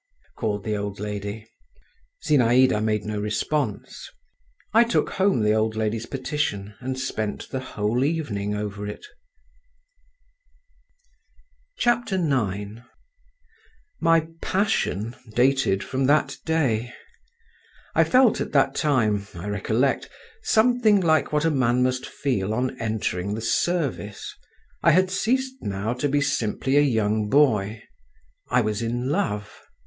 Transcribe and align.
called 0.35 0.63
the 0.63 0.75
old 0.75 0.99
lady. 0.99 1.45
Zinaïda 2.27 2.83
made 2.83 3.05
no 3.05 3.19
response. 3.19 4.09
I 4.73 4.83
took 4.83 5.11
home 5.11 5.43
the 5.43 5.53
old 5.53 5.75
lady's 5.75 6.07
petition 6.07 6.73
and 6.79 6.97
spent 6.99 7.47
the 7.51 7.59
whole 7.59 8.03
evening 8.03 8.55
over 8.55 8.87
it. 8.87 9.05
IX 11.85 12.11
My 13.99 14.27
"passion" 14.41 15.15
dated 15.35 15.83
from 15.83 16.07
that 16.07 16.35
day. 16.45 16.91
I 17.93 18.03
felt 18.03 18.41
at 18.41 18.53
that 18.53 18.73
time, 18.73 19.27
I 19.35 19.47
recollect, 19.49 20.09
something 20.41 20.99
like 20.99 21.31
what 21.31 21.45
a 21.45 21.51
man 21.51 21.83
must 21.83 22.07
feel 22.07 22.55
on 22.55 22.75
entering 22.81 23.35
the 23.35 23.39
service: 23.41 24.33
I 24.81 24.89
had 24.93 25.11
ceased 25.11 25.57
now 25.61 25.93
to 25.93 26.09
be 26.09 26.21
simply 26.21 26.77
a 26.77 26.81
young 26.81 27.29
boy; 27.29 27.83
I 28.49 28.61
was 28.61 28.81
in 28.81 29.07
love. 29.09 29.61